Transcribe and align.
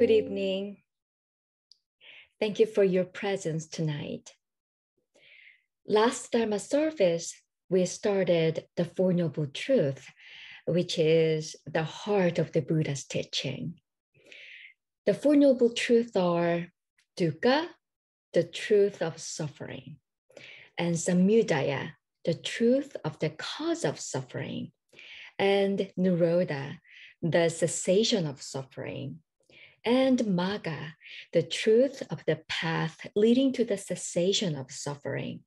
Good 0.00 0.10
evening. 0.10 0.78
Thank 2.40 2.58
you 2.58 2.64
for 2.64 2.82
your 2.82 3.04
presence 3.04 3.66
tonight. 3.66 4.32
Last 5.86 6.32
Dharma 6.32 6.58
service, 6.58 7.34
we 7.68 7.84
started 7.84 8.64
the 8.78 8.86
Four 8.86 9.12
Noble 9.12 9.48
Truths, 9.48 10.06
which 10.64 10.98
is 10.98 11.54
the 11.66 11.82
heart 11.82 12.38
of 12.38 12.50
the 12.52 12.62
Buddha's 12.62 13.04
teaching. 13.04 13.74
The 15.04 15.12
Four 15.12 15.36
Noble 15.36 15.68
Truths 15.68 16.16
are 16.16 16.68
dukkha, 17.18 17.66
the 18.32 18.44
truth 18.44 19.02
of 19.02 19.20
suffering, 19.20 19.98
and 20.78 20.94
samudaya, 20.94 21.90
the 22.24 22.32
truth 22.32 22.96
of 23.04 23.18
the 23.18 23.28
cause 23.28 23.84
of 23.84 24.00
suffering, 24.00 24.72
and 25.38 25.92
nirodha, 25.98 26.78
the 27.20 27.50
cessation 27.50 28.26
of 28.26 28.40
suffering, 28.40 29.18
and 29.84 30.18
magga, 30.20 30.92
the 31.32 31.42
truth 31.42 32.02
of 32.10 32.24
the 32.26 32.40
path 32.48 33.06
leading 33.14 33.52
to 33.54 33.64
the 33.64 33.76
cessation 33.76 34.54
of 34.56 34.70
suffering. 34.70 35.40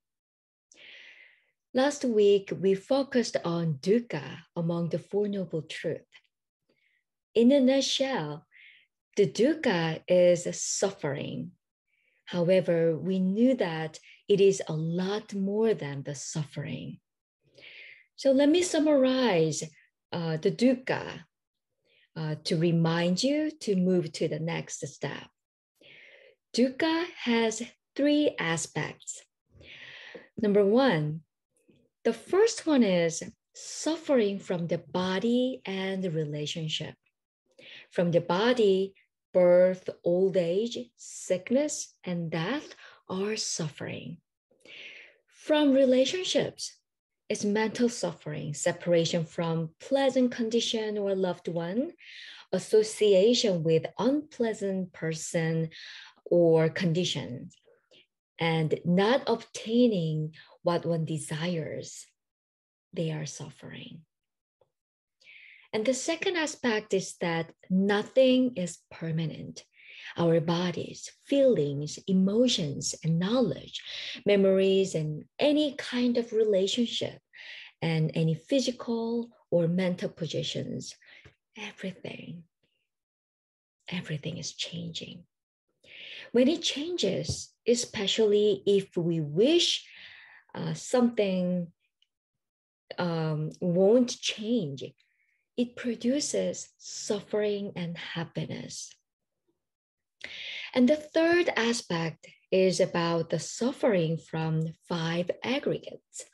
Last 1.73 2.05
week, 2.05 2.51
we 2.59 2.75
focused 2.75 3.37
on 3.43 3.79
dukkha 3.81 4.39
among 4.55 4.89
the 4.89 4.99
Four 4.99 5.27
Noble 5.27 5.63
Truths. 5.63 6.05
In 7.33 7.51
a 7.51 7.59
nutshell, 7.59 8.45
the 9.17 9.25
dukkha 9.25 10.01
is 10.07 10.47
suffering. 10.61 11.51
However, 12.25 12.95
we 12.97 13.19
knew 13.19 13.55
that 13.55 13.99
it 14.27 14.39
is 14.39 14.61
a 14.67 14.73
lot 14.73 15.33
more 15.33 15.73
than 15.73 16.03
the 16.03 16.15
suffering. 16.15 16.99
So 18.15 18.31
let 18.31 18.49
me 18.49 18.61
summarize 18.61 19.63
uh, 20.11 20.37
the 20.37 20.51
dukkha 20.51 21.25
uh, 22.15 22.35
to 22.43 22.57
remind 22.57 23.23
you 23.23 23.51
to 23.61 23.75
move 23.75 24.11
to 24.13 24.27
the 24.27 24.39
next 24.39 24.85
step. 24.87 25.27
Dukkha 26.55 27.05
has 27.23 27.63
three 27.95 28.35
aspects. 28.39 29.23
Number 30.37 30.65
one, 30.65 31.21
the 32.03 32.13
first 32.13 32.67
one 32.67 32.83
is 32.83 33.23
suffering 33.55 34.39
from 34.39 34.67
the 34.67 34.77
body 34.77 35.61
and 35.65 36.03
the 36.03 36.11
relationship. 36.11 36.95
From 37.91 38.11
the 38.11 38.21
body, 38.21 38.93
birth, 39.33 39.89
old 40.03 40.37
age, 40.37 40.77
sickness, 40.95 41.95
and 42.03 42.29
death 42.29 42.75
are 43.09 43.35
suffering. 43.35 44.17
From 45.27 45.73
relationships, 45.73 46.73
it's 47.29 47.45
mental 47.45 47.89
suffering, 47.89 48.53
separation 48.53 49.25
from 49.25 49.69
pleasant 49.79 50.31
condition 50.31 50.97
or 50.97 51.15
loved 51.15 51.47
one, 51.47 51.91
association 52.51 53.63
with 53.63 53.85
unpleasant 53.97 54.93
person 54.93 55.69
or 56.25 56.69
condition, 56.69 57.49
and 58.39 58.79
not 58.85 59.23
obtaining 59.27 60.33
what 60.61 60.85
one 60.85 61.05
desires, 61.05 62.05
they 62.93 63.11
are 63.11 63.25
suffering. 63.25 64.01
And 65.73 65.85
the 65.85 65.93
second 65.93 66.37
aspect 66.37 66.93
is 66.93 67.15
that 67.21 67.51
nothing 67.69 68.53
is 68.55 68.77
permanent. 68.91 69.63
Our 70.17 70.39
bodies, 70.41 71.11
feelings, 71.25 71.99
emotions, 72.07 72.95
and 73.03 73.19
knowledge, 73.19 73.81
memories, 74.25 74.95
and 74.95 75.25
any 75.39 75.75
kind 75.77 76.17
of 76.17 76.33
relationship, 76.33 77.19
and 77.81 78.11
any 78.15 78.35
physical 78.35 79.29
or 79.51 79.67
mental 79.67 80.09
positions, 80.09 80.95
everything, 81.57 82.43
everything 83.89 84.37
is 84.37 84.53
changing. 84.53 85.23
When 86.31 86.47
it 86.47 86.61
changes, 86.61 87.51
especially 87.67 88.63
if 88.65 88.95
we 88.97 89.21
wish 89.21 89.85
uh, 90.55 90.73
something 90.73 91.67
um, 92.97 93.51
won't 93.59 94.19
change, 94.19 94.83
it 95.57 95.75
produces 95.75 96.69
suffering 96.77 97.73
and 97.75 97.97
happiness. 97.97 98.91
And 100.73 100.87
the 100.87 100.95
third 100.95 101.49
aspect 101.55 102.27
is 102.51 102.79
about 102.79 103.29
the 103.29 103.39
suffering 103.39 104.17
from 104.17 104.73
five 104.87 105.29
aggregates. 105.43 106.25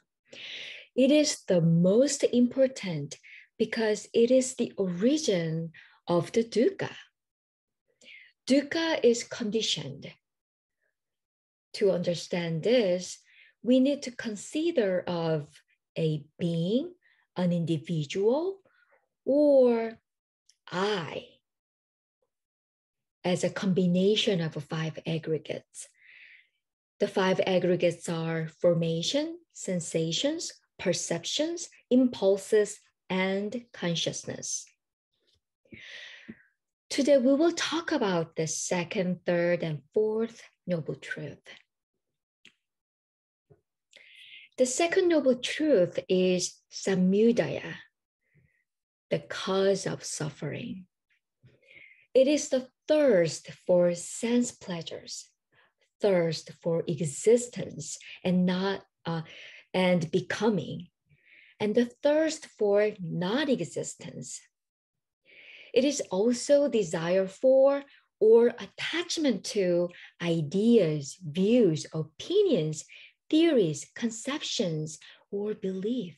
It 0.95 1.11
is 1.11 1.43
the 1.47 1.61
most 1.61 2.23
important 2.23 3.17
because 3.57 4.07
it 4.13 4.31
is 4.31 4.55
the 4.55 4.73
origin 4.77 5.71
of 6.07 6.31
the 6.31 6.43
dukkha. 6.43 6.91
Dukkha 8.47 8.99
is 9.03 9.23
conditioned. 9.23 10.11
To 11.73 11.91
understand 11.91 12.63
this, 12.63 13.19
we 13.61 13.79
need 13.79 14.01
to 14.03 14.11
consider 14.11 15.03
of 15.07 15.47
a 15.97 16.23
being, 16.39 16.93
an 17.37 17.51
individual, 17.51 18.59
or 19.25 19.99
I 20.71 21.38
as 23.23 23.43
a 23.43 23.49
combination 23.49 24.41
of 24.41 24.53
five 24.63 24.97
aggregates. 25.05 25.87
The 26.99 27.07
five 27.07 27.39
aggregates 27.45 28.09
are 28.09 28.47
formation, 28.61 29.39
sensations, 29.53 30.53
perceptions, 30.77 31.69
impulses, 31.89 32.79
and 33.09 33.65
consciousness. 33.73 34.65
Today, 36.89 37.17
we 37.17 37.33
will 37.33 37.51
talk 37.51 37.91
about 37.91 38.35
the 38.35 38.47
second, 38.47 39.19
third, 39.25 39.63
and 39.63 39.81
fourth 39.93 40.41
noble 40.65 40.95
truth. 40.95 41.43
The 44.57 44.65
second 44.65 45.07
noble 45.07 45.35
truth 45.35 45.99
is 46.09 46.59
samudaya, 46.71 47.75
the 49.09 49.19
cause 49.19 49.85
of 49.85 50.03
suffering. 50.03 50.85
It 52.13 52.27
is 52.27 52.49
the 52.49 52.67
thirst 52.89 53.51
for 53.67 53.93
sense 53.93 54.51
pleasures, 54.51 55.29
thirst 56.01 56.51
for 56.63 56.83
existence 56.87 57.99
and 58.23 58.47
not 58.47 58.81
uh, 59.05 59.21
and 59.75 60.09
becoming, 60.09 60.87
and 61.59 61.75
the 61.75 61.85
thirst 62.01 62.47
for 62.57 62.89
non-existence. 62.99 64.41
It 65.71 65.85
is 65.85 66.01
also 66.09 66.67
desire 66.67 67.27
for 67.27 67.83
or 68.19 68.47
attachment 68.47 69.43
to 69.43 69.89
ideas, 70.19 71.15
views, 71.23 71.85
opinions, 71.93 72.85
theories, 73.29 73.85
conceptions, 73.95 74.97
or 75.29 75.53
belief. 75.53 76.17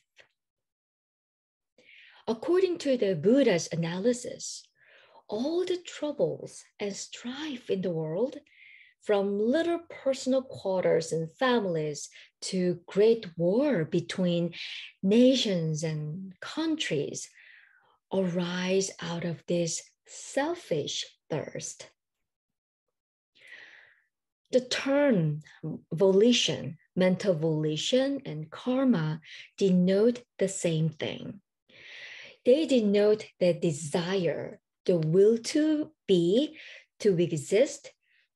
According 2.26 2.78
to 2.78 2.96
the 2.96 3.14
Buddha's 3.14 3.68
analysis, 3.72 4.64
all 5.32 5.64
the 5.64 5.78
troubles 5.78 6.62
and 6.78 6.94
strife 6.94 7.70
in 7.70 7.80
the 7.80 7.90
world, 7.90 8.36
from 9.00 9.40
little 9.40 9.80
personal 9.88 10.42
quarters 10.42 11.10
and 11.10 11.28
families 11.36 12.08
to 12.40 12.78
great 12.86 13.26
war 13.36 13.84
between 13.84 14.54
nations 15.02 15.82
and 15.82 16.34
countries, 16.40 17.28
arise 18.12 18.90
out 19.00 19.24
of 19.24 19.42
this 19.48 19.82
selfish 20.06 21.04
thirst. 21.28 21.88
The 24.52 24.60
term 24.60 25.40
volition 25.90 26.76
mental 26.94 27.34
volition, 27.34 28.20
and 28.24 28.50
karma 28.50 29.20
denote 29.56 30.22
the 30.38 30.48
same 30.48 30.88
thing. 30.88 31.40
They 32.44 32.66
denote 32.66 33.26
the 33.38 33.54
desire, 33.54 34.60
the 34.86 34.96
will 34.96 35.38
to 35.38 35.92
be, 36.06 36.58
to 37.00 37.18
exist, 37.20 37.92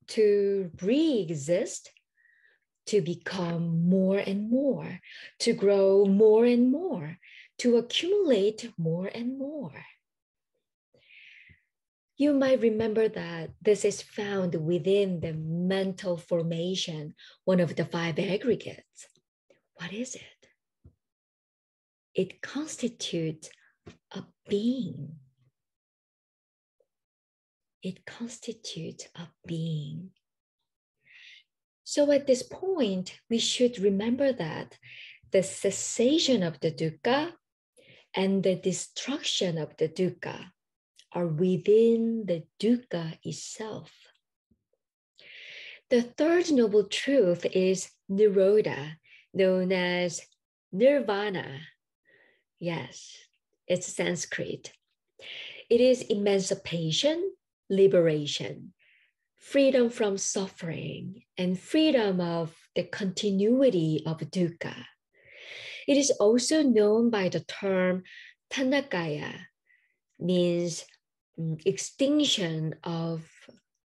to 0.08 0.70
re 0.82 1.26
exist, 1.28 1.90
to 2.86 3.00
become 3.00 3.88
more 3.88 4.18
and 4.18 4.50
more, 4.50 5.00
to 5.40 5.52
grow 5.52 6.04
more 6.04 6.44
and 6.44 6.70
more, 6.70 7.18
to 7.58 7.76
accumulate 7.76 8.70
more 8.78 9.10
and 9.12 9.38
more. 9.38 9.72
You 12.16 12.32
might 12.32 12.60
remember 12.62 13.08
that 13.08 13.50
this 13.60 13.84
is 13.84 14.00
found 14.00 14.54
within 14.54 15.20
the 15.20 15.34
mental 15.34 16.16
formation, 16.16 17.14
one 17.44 17.60
of 17.60 17.76
the 17.76 17.84
five 17.84 18.18
aggregates. 18.18 19.08
What 19.74 19.92
is 19.92 20.14
it? 20.14 20.22
It 22.14 22.40
constitutes 22.40 23.50
a 24.12 24.22
being. 24.48 25.16
It 27.86 28.04
constitutes 28.04 29.06
a 29.14 29.28
being. 29.46 30.10
So 31.84 32.10
at 32.10 32.26
this 32.26 32.42
point, 32.42 33.20
we 33.30 33.38
should 33.38 33.78
remember 33.78 34.32
that 34.32 34.76
the 35.30 35.44
cessation 35.44 36.42
of 36.42 36.58
the 36.58 36.72
dukkha 36.72 37.34
and 38.12 38.42
the 38.42 38.56
destruction 38.56 39.56
of 39.56 39.76
the 39.76 39.88
dukkha 39.88 40.50
are 41.12 41.28
within 41.28 42.24
the 42.26 42.42
dukkha 42.58 43.20
itself. 43.22 43.92
The 45.88 46.02
third 46.02 46.50
noble 46.50 46.88
truth 46.88 47.46
is 47.52 47.92
Nirodha, 48.10 48.96
known 49.32 49.70
as 49.70 50.22
Nirvana. 50.72 51.60
Yes, 52.58 53.16
it's 53.68 53.86
Sanskrit. 53.86 54.72
It 55.70 55.80
is 55.80 56.02
emancipation, 56.02 57.35
liberation, 57.68 58.72
freedom 59.36 59.90
from 59.90 60.18
suffering, 60.18 61.22
and 61.36 61.58
freedom 61.58 62.20
of 62.20 62.54
the 62.74 62.84
continuity 62.84 64.02
of 64.06 64.18
dukkha. 64.18 64.74
It 65.86 65.96
is 65.96 66.10
also 66.12 66.62
known 66.62 67.10
by 67.10 67.28
the 67.28 67.40
term 67.40 68.02
Tanhakkhaya, 68.50 69.46
means 70.18 70.84
mm, 71.38 71.60
extinction 71.66 72.74
of 72.82 73.28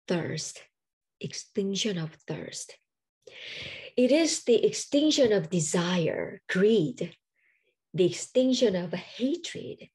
thirst, 0.08 0.62
extinction 1.20 1.98
of 1.98 2.14
thirst. 2.26 2.76
It 3.96 4.10
is 4.10 4.42
the 4.44 4.64
extinction 4.64 5.32
of 5.32 5.50
desire, 5.50 6.40
greed, 6.48 7.14
the 7.92 8.06
extinction 8.06 8.74
of 8.74 8.92
hatred, 8.92 9.88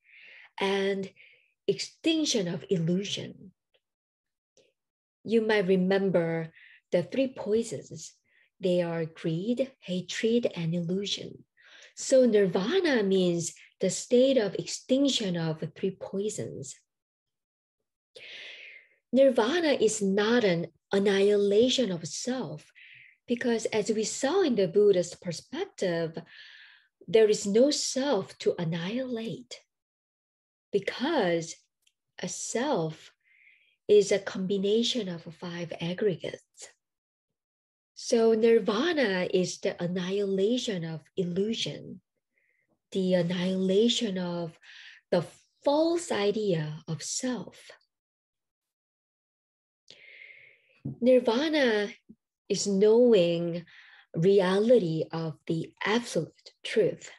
and 0.59 1.09
extinction 1.67 2.47
of 2.47 2.63
illusion. 2.69 3.51
You 5.29 5.41
might 5.41 5.67
remember 5.67 6.51
the 6.91 7.03
three 7.03 7.27
poisons. 7.27 8.13
They 8.59 8.81
are 8.81 9.05
greed, 9.05 9.71
hatred, 9.79 10.51
and 10.55 10.73
illusion. 10.73 11.45
So 11.95 12.25
nirvana 12.25 13.03
means 13.03 13.53
the 13.79 13.91
state 13.91 14.37
of 14.37 14.55
extinction 14.55 15.37
of 15.37 15.59
the 15.59 15.67
three 15.67 15.95
poisons. 16.01 16.75
Nirvana 19.13 19.73
is 19.73 20.01
not 20.01 20.43
an 20.43 20.67
annihilation 20.91 21.91
of 21.91 22.07
self, 22.07 22.71
because 23.27 23.65
as 23.67 23.91
we 23.91 24.05
saw 24.05 24.41
in 24.41 24.55
the 24.55 24.67
Buddhist 24.67 25.21
perspective, 25.21 26.17
there 27.07 27.29
is 27.29 27.45
no 27.45 27.69
self 27.69 28.35
to 28.39 28.55
annihilate 28.57 29.61
because 30.71 31.53
a 32.17 32.27
self 32.27 33.11
is 33.89 34.11
a 34.11 34.19
combination 34.19 35.09
of 35.09 35.23
five 35.41 35.73
aggregates. 35.81 36.69
So, 37.95 38.33
nirvana 38.33 39.27
is 39.33 39.57
the 39.59 39.75
annihilation 39.83 40.85
of 40.85 41.01
illusion, 41.17 41.99
the 42.91 43.15
annihilation 43.15 44.17
of 44.19 44.57
the 45.11 45.25
false 45.65 46.11
idea 46.11 46.83
of 46.87 47.03
self. 47.03 47.71
Nirvana 51.01 51.89
is 52.47 52.67
knowing 52.67 53.65
reality 54.15 55.05
of 55.11 55.37
the 55.47 55.73
absolute 55.83 56.53
truth. 56.63 57.09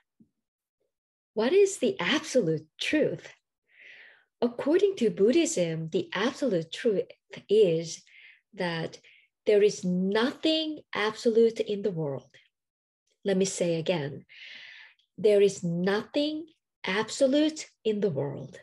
What 1.34 1.52
is 1.52 1.78
the 1.78 1.98
absolute 2.00 2.66
truth? 2.80 3.28
According 4.42 4.96
to 4.96 5.10
Buddhism, 5.10 5.88
the 5.90 6.08
absolute 6.14 6.72
truth 6.72 7.04
is 7.48 8.02
that 8.54 8.98
there 9.46 9.62
is 9.62 9.84
nothing 9.84 10.80
absolute 10.94 11.60
in 11.60 11.82
the 11.82 11.90
world. 11.90 12.30
Let 13.24 13.36
me 13.36 13.44
say 13.44 13.76
again 13.76 14.24
there 15.18 15.42
is 15.42 15.62
nothing 15.62 16.46
absolute 16.84 17.66
in 17.84 18.00
the 18.00 18.08
world. 18.08 18.58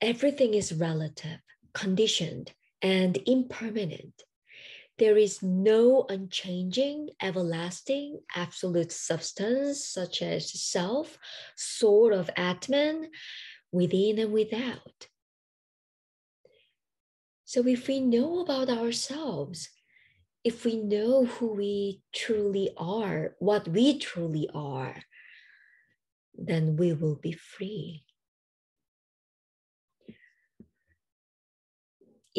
Everything 0.00 0.54
is 0.54 0.72
relative, 0.72 1.38
conditioned, 1.72 2.52
and 2.82 3.16
impermanent. 3.26 4.24
There 4.98 5.16
is 5.16 5.42
no 5.42 6.06
unchanging, 6.08 7.10
everlasting, 7.22 8.20
absolute 8.34 8.90
substance 8.90 9.86
such 9.86 10.22
as 10.22 10.52
self, 10.60 11.18
soul 11.56 12.12
of 12.12 12.28
Atman, 12.36 13.10
within 13.70 14.18
and 14.18 14.32
without. 14.32 15.06
So 17.44 17.64
if 17.66 17.86
we 17.86 18.00
know 18.00 18.40
about 18.40 18.68
ourselves, 18.68 19.68
if 20.42 20.64
we 20.64 20.76
know 20.76 21.26
who 21.26 21.54
we 21.54 22.02
truly 22.12 22.70
are, 22.76 23.36
what 23.38 23.68
we 23.68 23.98
truly 23.98 24.50
are, 24.52 24.96
then 26.34 26.76
we 26.76 26.92
will 26.92 27.16
be 27.16 27.32
free. 27.32 28.04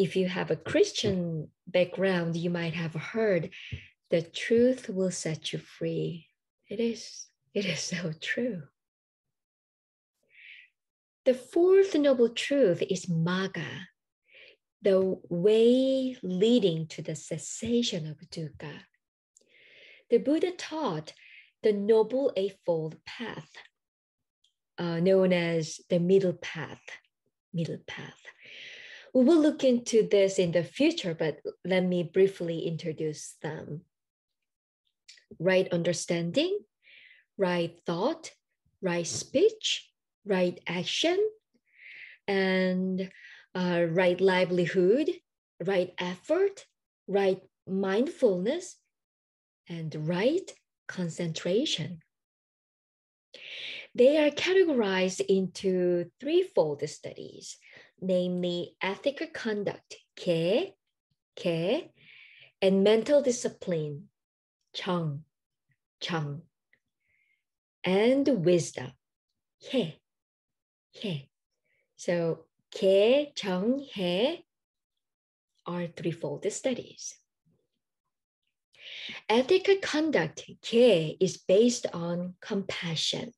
if 0.00 0.16
you 0.16 0.26
have 0.28 0.50
a 0.50 0.56
Christian 0.56 1.48
background, 1.70 2.36
you 2.36 2.50
might 2.50 2.74
have 2.74 2.94
heard 2.94 3.50
the 4.10 4.22
truth 4.22 4.88
will 4.88 5.10
set 5.10 5.52
you 5.52 5.58
free. 5.58 6.26
It 6.68 6.80
is, 6.80 7.26
it 7.54 7.64
is 7.64 7.80
so 7.94 8.12
true. 8.20 8.62
The 11.24 11.34
fourth 11.34 11.94
noble 11.94 12.30
truth 12.30 12.82
is 12.88 13.06
magga, 13.06 13.86
the 14.82 15.18
way 15.28 16.16
leading 16.22 16.86
to 16.88 17.02
the 17.02 17.14
cessation 17.14 18.06
of 18.06 18.16
dukkha. 18.30 18.72
The 20.08 20.18
Buddha 20.18 20.52
taught 20.52 21.12
the 21.62 21.72
Noble 21.72 22.32
Eightfold 22.36 22.96
Path, 23.04 23.50
uh, 24.78 24.98
known 24.98 25.32
as 25.32 25.80
the 25.90 26.00
middle 26.00 26.32
path, 26.32 26.80
middle 27.52 27.78
path 27.86 28.20
we 29.12 29.24
will 29.24 29.40
look 29.40 29.64
into 29.64 30.06
this 30.08 30.38
in 30.38 30.52
the 30.52 30.62
future, 30.62 31.14
but 31.14 31.40
let 31.64 31.84
me 31.84 32.02
briefly 32.02 32.60
introduce 32.60 33.36
them. 33.42 33.82
Right 35.38 35.68
understanding, 35.72 36.58
right 37.36 37.78
thought, 37.86 38.30
right 38.82 39.06
speech, 39.06 39.90
right 40.24 40.60
action, 40.66 41.18
and 42.26 43.10
uh, 43.54 43.86
right 43.90 44.20
livelihood, 44.20 45.10
right 45.64 45.92
effort, 45.98 46.66
right 47.08 47.40
mindfulness, 47.66 48.76
and 49.68 49.94
right 50.08 50.52
concentration. 50.88 52.00
They 53.94 54.18
are 54.18 54.30
categorized 54.30 55.20
into 55.20 56.10
threefold 56.20 56.88
studies 56.88 57.56
namely 58.00 58.76
ethical 58.80 59.28
conduct, 59.32 59.96
ke, 60.16 60.74
ke, 61.36 61.90
and 62.62 62.84
mental 62.84 63.22
discipline, 63.22 64.08
chong, 64.74 65.24
chong, 66.00 66.42
and 67.84 68.44
wisdom, 68.44 68.92
he, 69.58 70.00
he. 70.90 71.28
So 71.96 72.44
ke, 72.74 73.34
chong, 73.34 73.80
he 73.92 74.44
are 75.66 75.86
threefold 75.86 76.50
studies. 76.50 77.16
Ethical 79.28 79.76
conduct, 79.76 80.44
ke, 80.62 81.16
is 81.20 81.36
based 81.36 81.86
on 81.92 82.34
compassion. 82.40 83.32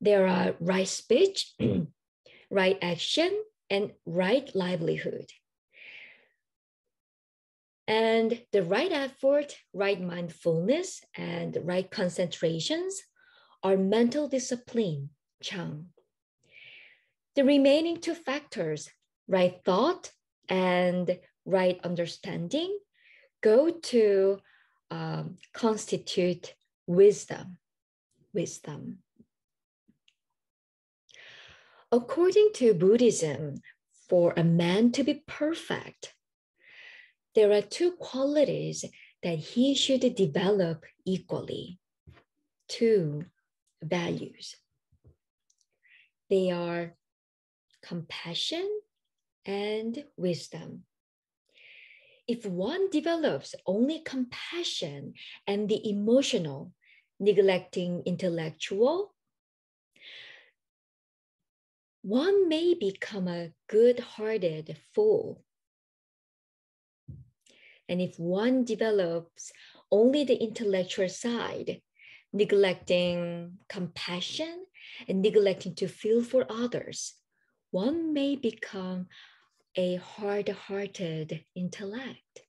There 0.00 0.26
are 0.26 0.54
right 0.60 0.86
speech, 0.86 1.54
right 2.50 2.78
action, 2.82 3.30
and 3.70 3.92
right 4.06 4.54
livelihood. 4.54 5.26
And 7.86 8.42
the 8.52 8.62
right 8.62 8.92
effort, 8.92 9.56
right 9.72 10.00
mindfulness, 10.00 11.02
and 11.16 11.56
right 11.62 11.90
concentrations 11.90 13.02
are 13.62 13.76
mental 13.76 14.28
discipline, 14.28 15.10
Chang. 15.42 15.86
The 17.34 17.44
remaining 17.44 18.00
two 18.00 18.14
factors, 18.14 18.90
right 19.26 19.58
thought 19.64 20.10
and 20.48 21.18
right 21.44 21.80
understanding, 21.82 22.78
go 23.42 23.70
to 23.70 24.38
um, 24.90 25.36
constitute 25.54 26.54
wisdom. 26.86 27.58
Wisdom. 28.34 28.98
According 31.90 32.50
to 32.56 32.74
Buddhism, 32.74 33.62
for 34.10 34.34
a 34.36 34.44
man 34.44 34.92
to 34.92 35.02
be 35.02 35.22
perfect, 35.26 36.14
there 37.34 37.50
are 37.52 37.62
two 37.62 37.92
qualities 37.92 38.84
that 39.22 39.38
he 39.38 39.74
should 39.74 40.14
develop 40.14 40.84
equally. 41.06 41.78
Two 42.68 43.24
values. 43.82 44.56
They 46.28 46.50
are 46.50 46.94
compassion 47.82 48.68
and 49.46 50.04
wisdom. 50.18 50.84
If 52.26 52.44
one 52.44 52.90
develops 52.90 53.54
only 53.64 54.00
compassion 54.00 55.14
and 55.46 55.70
the 55.70 55.88
emotional, 55.88 56.72
neglecting 57.18 58.02
intellectual, 58.04 59.14
one 62.08 62.48
may 62.48 62.72
become 62.72 63.28
a 63.28 63.50
good 63.68 64.00
hearted 64.00 64.78
fool. 64.94 65.44
And 67.86 68.00
if 68.00 68.18
one 68.18 68.64
develops 68.64 69.52
only 69.92 70.24
the 70.24 70.42
intellectual 70.42 71.10
side, 71.10 71.82
neglecting 72.32 73.58
compassion 73.68 74.64
and 75.06 75.20
neglecting 75.20 75.74
to 75.74 75.86
feel 75.86 76.22
for 76.22 76.46
others, 76.48 77.12
one 77.72 78.14
may 78.14 78.36
become 78.36 79.08
a 79.76 79.96
hard 79.96 80.48
hearted 80.48 81.44
intellect. 81.54 82.40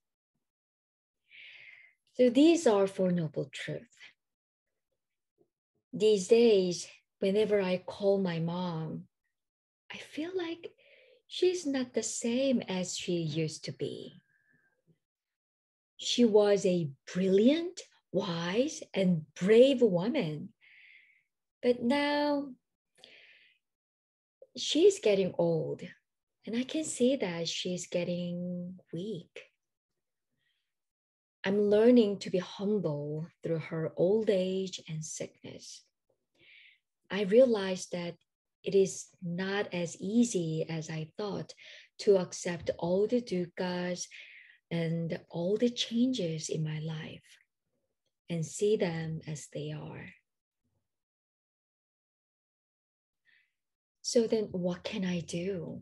So 2.14 2.30
these 2.30 2.66
are 2.66 2.88
Four 2.88 3.12
Noble 3.12 3.50
Truths. 3.52 3.98
These 5.92 6.30
days, 6.30 6.88
whenever 7.20 7.60
I 7.60 7.84
call 7.86 8.22
my 8.22 8.40
mom, 8.40 9.04
I 9.92 9.98
feel 9.98 10.32
like 10.36 10.72
she's 11.28 11.66
not 11.66 11.94
the 11.94 12.04
same 12.04 12.62
as 12.68 12.98
she 12.98 13.14
used 13.14 13.66
to 13.66 13.72
be. 13.72 14.22
She 15.98 16.26
was 16.26 16.66
a 16.66 16.90
brilliant, 17.14 17.82
wise, 18.12 18.82
and 18.94 19.26
brave 19.36 19.82
woman. 19.82 20.50
But 21.62 21.82
now 21.82 22.52
she's 24.56 25.00
getting 25.00 25.34
old, 25.38 25.82
and 26.46 26.56
I 26.56 26.64
can 26.64 26.84
see 26.84 27.16
that 27.18 27.48
she's 27.50 27.88
getting 27.88 28.80
weak. 28.94 29.44
I'm 31.44 31.70
learning 31.70 32.20
to 32.20 32.30
be 32.30 32.40
humble 32.40 33.28
through 33.44 33.60
her 33.60 33.92
old 33.96 34.30
age 34.30 34.82
and 34.88 35.04
sickness. 35.04 35.84
I 37.10 37.24
realized 37.24 37.92
that 37.94 38.16
it 38.64 38.76
is 38.76 39.08
not 39.24 39.74
as 39.74 39.98
easy 40.00 40.66
as 40.70 40.90
I 40.90 41.10
thought 41.18 41.54
to 42.00 42.18
accept 42.18 42.70
all 42.78 43.08
the 43.08 43.22
dukkha's 43.22 44.08
and 44.72 45.20
all 45.30 45.58
the 45.58 45.70
changes 45.70 46.50
in 46.50 46.64
my 46.64 46.80
life 46.80 47.24
and 48.30 48.46
see 48.46 48.78
them 48.78 49.22
as 49.28 49.48
they 49.54 49.72
are. 49.72 50.10
So 54.02 54.28
then, 54.28 54.46
what 54.52 54.84
can 54.84 55.06
I 55.06 55.20
do? 55.20 55.82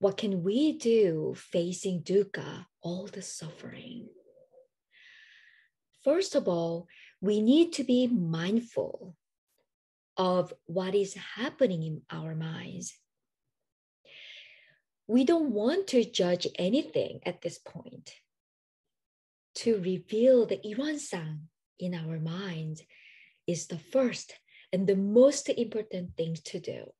What 0.00 0.16
can 0.16 0.42
we 0.42 0.72
do 0.72 1.34
facing 1.36 2.02
dukkha, 2.02 2.66
all 2.82 3.06
the 3.06 3.22
suffering? 3.22 4.08
First 6.04 6.34
of 6.34 6.46
all, 6.46 6.86
we 7.20 7.40
need 7.40 7.72
to 7.74 7.84
be 7.84 8.06
mindful 8.06 9.16
of 10.18 10.52
what 10.66 10.94
is 10.96 11.14
happening 11.14 11.82
in 11.84 12.02
our 12.10 12.34
minds. 12.34 12.98
We 15.06 15.24
don't 15.24 15.52
want 15.52 15.86
to 15.88 16.04
judge 16.04 16.46
anything 16.58 17.20
at 17.24 17.40
this 17.40 17.58
point. 17.58 18.12
To 19.62 19.78
reveal 19.78 20.44
the 20.44 20.58
Iwansang 20.58 21.46
in 21.78 21.94
our 21.94 22.18
minds 22.18 22.82
is 23.46 23.68
the 23.68 23.78
first 23.78 24.34
and 24.72 24.86
the 24.86 24.96
most 24.96 25.48
important 25.48 26.16
thing 26.16 26.36
to 26.44 26.60
do. 26.60 26.92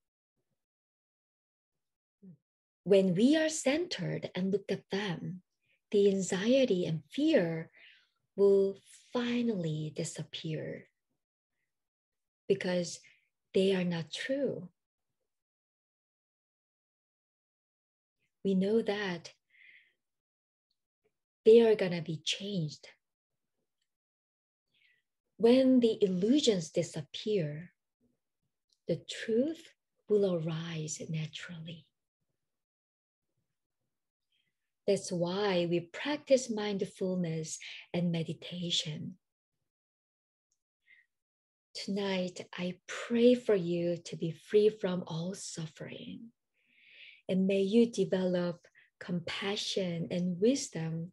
When 2.85 3.15
we 3.15 3.37
are 3.37 3.51
centered 3.51 4.31
and 4.35 4.51
look 4.51 4.73
at 4.73 4.89
them, 4.91 5.43
the 5.91 6.09
anxiety 6.09 6.87
and 6.87 7.03
fear 7.11 7.71
will 8.37 8.79
finally 9.13 9.93
disappear 9.95 10.89
because 12.49 13.01
they 13.59 13.75
are 13.75 13.83
not 13.83 14.13
true. 14.13 14.69
We 18.45 18.55
know 18.55 18.83
that 18.83 19.33
they 21.45 21.63
are 21.63 21.75
going 21.75 21.91
to 21.91 22.01
be 22.01 22.21
changed. 22.25 22.87
When 25.39 25.81
the 25.81 25.99
illusions 26.01 26.71
disappear, 26.71 27.73
the 28.87 29.01
truth 29.11 29.73
will 30.09 30.37
arise 30.37 31.03
naturally. 31.09 31.85
That's 34.87 35.11
why 35.11 35.67
we 35.69 35.81
practice 35.81 36.49
mindfulness 36.49 37.59
and 37.93 38.13
meditation 38.13 39.17
Tonight, 41.75 42.47
I 42.57 42.77
pray 42.87 43.35
for 43.35 43.55
you 43.55 43.99
to 44.07 44.17
be 44.17 44.33
free 44.33 44.69
from 44.69 45.05
all 45.07 45.35
suffering. 45.35 46.31
And 47.29 47.47
may 47.47 47.61
you 47.61 47.91
develop 47.91 48.67
compassion 48.99 50.09
and 50.11 50.41
wisdom 50.41 51.13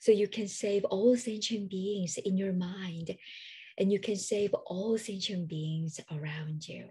so 0.00 0.12
you 0.12 0.28
can 0.28 0.48
save 0.48 0.84
all 0.84 1.16
sentient 1.16 1.70
beings 1.70 2.18
in 2.18 2.36
your 2.36 2.52
mind 2.52 3.16
and 3.78 3.90
you 3.90 3.98
can 3.98 4.16
save 4.16 4.52
all 4.52 4.98
sentient 4.98 5.48
beings 5.48 6.00
around 6.12 6.68
you. 6.68 6.90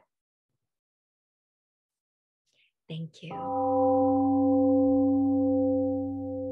Thank 2.88 3.22
you. 3.22 4.53